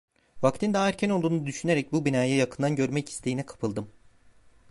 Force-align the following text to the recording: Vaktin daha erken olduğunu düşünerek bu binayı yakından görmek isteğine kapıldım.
Vaktin 0.41 0.73
daha 0.73 0.89
erken 0.89 1.09
olduğunu 1.09 1.45
düşünerek 1.45 1.91
bu 1.91 2.05
binayı 2.05 2.35
yakından 2.35 2.75
görmek 2.75 3.09
isteğine 3.09 3.45
kapıldım. 3.45 3.91